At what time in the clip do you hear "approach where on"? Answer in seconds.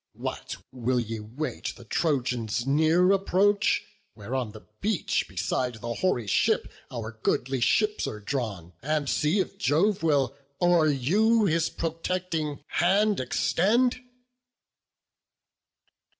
3.11-4.51